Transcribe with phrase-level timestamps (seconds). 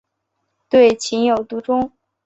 [0.67, 1.91] 对情有独钟。